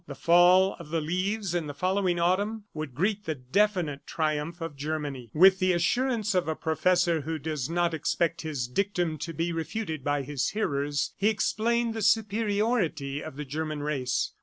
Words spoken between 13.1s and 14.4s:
of the German race.